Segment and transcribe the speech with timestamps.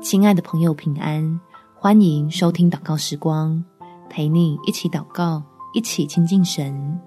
[0.00, 1.38] 亲爱的朋友，平安！
[1.74, 3.62] 欢迎收听祷告时光，
[4.08, 5.42] 陪你一起祷告，
[5.74, 6.98] 一起亲近神，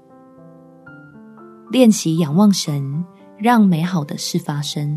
[1.71, 3.04] 练习仰望神，
[3.36, 4.95] 让美好的事发生。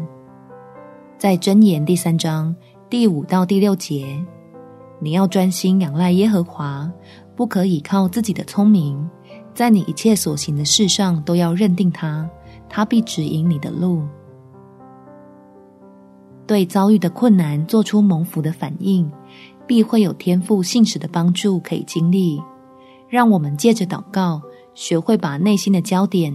[1.16, 2.54] 在箴言第三章
[2.90, 4.22] 第五到第六节，
[5.00, 6.92] 你要专心仰赖耶和华，
[7.34, 9.08] 不可倚靠自己的聪明，
[9.54, 12.28] 在你一切所行的事上都要认定他，
[12.68, 14.02] 他必指引你的路。
[16.46, 19.10] 对遭遇的困难做出蒙福的反应，
[19.66, 22.40] 必会有天父信使的帮助可以经历。
[23.08, 24.40] 让我们借着祷告，
[24.74, 26.34] 学会把内心的焦点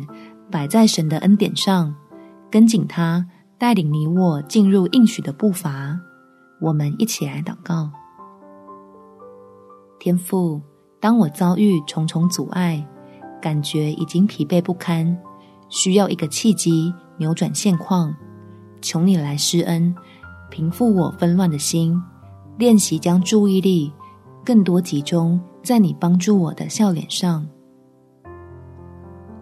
[0.50, 1.94] 摆在神的恩典上，
[2.50, 3.26] 跟紧他
[3.58, 6.00] 带领你我进入应许的步伐。
[6.60, 7.90] 我们一起来祷告：
[10.00, 10.62] 天父，
[11.00, 12.86] 当我遭遇重重阻碍，
[13.42, 15.18] 感觉已经疲惫不堪，
[15.70, 18.16] 需要一个契机扭转现况。
[18.82, 19.94] 求你来施恩，
[20.50, 21.96] 平复我纷乱的心，
[22.58, 23.92] 练习将注意力
[24.44, 27.48] 更多集中在你帮助我的笑脸上，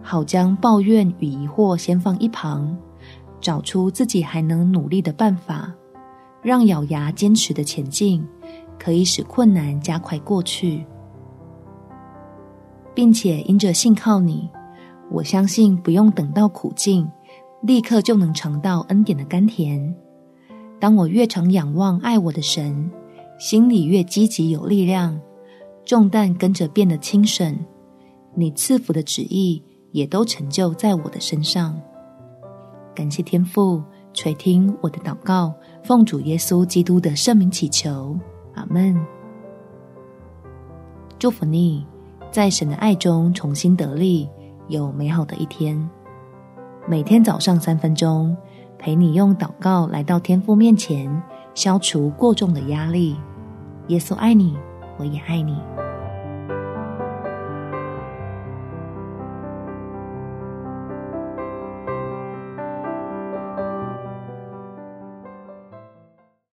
[0.02, 2.76] 好将抱怨与疑惑先放一旁，
[3.40, 5.72] 找出自己还能努力的办法，
[6.42, 8.26] 让咬牙坚持的前进
[8.78, 10.84] 可以使困难加快过去，
[12.94, 14.48] 并且因着信靠你，
[15.10, 17.10] 我相信不用等到苦境。
[17.62, 19.94] 立刻就能尝到恩典的甘甜。
[20.78, 22.90] 当我越常仰望爱我的神，
[23.38, 25.20] 心里越积极有力量，
[25.84, 27.58] 重担跟着变得轻省。
[28.34, 31.78] 你赐福的旨意也都成就在我的身上。
[32.94, 33.82] 感谢天父
[34.14, 35.52] 垂听我的祷告，
[35.82, 38.18] 奉主耶稣基督的圣名祈求，
[38.54, 38.98] 阿门。
[41.18, 41.86] 祝福你，
[42.30, 44.28] 在神的爱中重新得力，
[44.68, 45.88] 有美好的一天。
[46.90, 48.36] 每天早上三分钟，
[48.76, 51.22] 陪你用祷告来到天父面前，
[51.54, 53.16] 消除过重的压力。
[53.86, 54.58] 耶稣爱你，
[54.98, 55.56] 我也爱你。